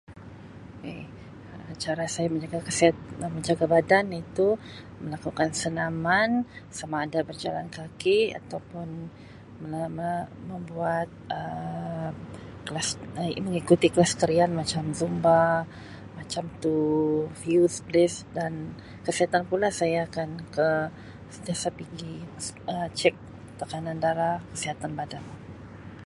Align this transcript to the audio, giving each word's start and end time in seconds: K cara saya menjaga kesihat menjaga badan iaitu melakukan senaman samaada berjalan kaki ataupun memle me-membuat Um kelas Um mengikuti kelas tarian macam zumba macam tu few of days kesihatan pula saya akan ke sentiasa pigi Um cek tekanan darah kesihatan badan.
K 1.73 1.77
cara 1.83 2.03
saya 2.15 2.27
menjaga 2.33 2.59
kesihat 2.67 2.95
menjaga 3.35 3.65
badan 3.75 4.05
iaitu 4.15 4.47
melakukan 5.03 5.49
senaman 5.61 6.29
samaada 6.77 7.19
berjalan 7.29 7.67
kaki 7.77 8.19
ataupun 8.41 8.87
memle 9.61 9.83
me-membuat 9.99 11.09
Um 11.39 12.13
kelas 12.67 12.89
Um 13.19 13.33
mengikuti 13.47 13.87
kelas 13.93 14.11
tarian 14.19 14.51
macam 14.61 14.83
zumba 14.99 15.41
macam 16.19 16.43
tu 16.63 16.75
few 17.41 17.61
of 17.69 17.75
days 17.93 18.15
kesihatan 19.05 19.43
pula 19.49 19.69
saya 19.79 19.97
akan 20.09 20.29
ke 20.55 20.69
sentiasa 21.33 21.67
pigi 21.77 22.13
Um 22.73 22.87
cek 22.99 23.15
tekanan 23.61 23.97
darah 24.03 24.37
kesihatan 24.51 24.91
badan. 24.99 25.21